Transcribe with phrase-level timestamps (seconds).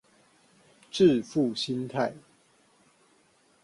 [0.89, 2.15] 致富心態